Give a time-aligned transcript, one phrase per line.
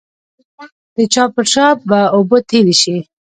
[0.95, 2.97] د چا پر شا به اوبه تېرې شي.